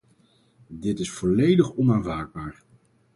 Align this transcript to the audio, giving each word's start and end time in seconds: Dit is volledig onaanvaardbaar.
Dit 0.67 0.99
is 0.99 1.11
volledig 1.11 1.73
onaanvaardbaar. 1.73 2.63